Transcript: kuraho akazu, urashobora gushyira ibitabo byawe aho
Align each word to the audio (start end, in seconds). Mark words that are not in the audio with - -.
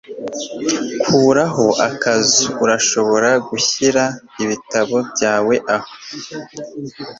kuraho 1.03 1.65
akazu, 1.87 2.45
urashobora 2.63 3.29
gushyira 3.49 4.03
ibitabo 4.43 4.97
byawe 5.11 5.55
aho 5.75 5.89